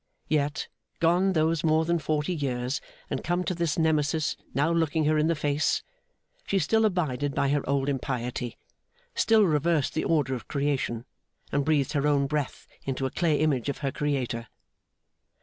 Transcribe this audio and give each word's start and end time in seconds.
Yet, 0.29 0.67
gone 0.99 1.33
those 1.33 1.63
more 1.63 1.85
than 1.85 1.99
forty 1.99 2.33
years, 2.33 2.81
and 3.11 3.23
come 3.23 3.43
this 3.43 3.77
Nemesis 3.77 4.35
now 4.51 4.71
looking 4.71 5.05
her 5.05 5.15
in 5.15 5.27
the 5.27 5.35
face, 5.35 5.83
she 6.43 6.57
still 6.57 6.85
abided 6.85 7.35
by 7.35 7.49
her 7.49 7.61
old 7.69 7.87
impiety 7.87 8.57
still 9.13 9.43
reversed 9.45 9.93
the 9.93 10.03
order 10.05 10.33
of 10.33 10.47
Creation, 10.47 11.05
and 11.51 11.63
breathed 11.63 11.91
her 11.93 12.07
own 12.07 12.25
breath 12.25 12.65
into 12.83 13.05
a 13.05 13.11
clay 13.11 13.39
image 13.41 13.69
of 13.69 13.77
her 13.85 13.91
Creator. 13.91 14.47